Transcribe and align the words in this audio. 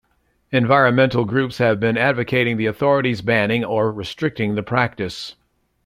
Environmental 0.51 1.25
groups 1.25 1.59
have 1.59 1.79
been 1.79 1.95
advocating 1.95 2.57
the 2.57 2.65
authorities' 2.65 3.21
banning 3.21 3.63
or 3.63 3.91
restricting 3.93 4.55
the 4.55 4.63
practice. 4.63 5.35